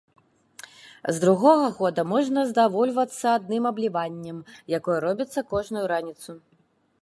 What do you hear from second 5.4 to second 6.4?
кожную раніцу.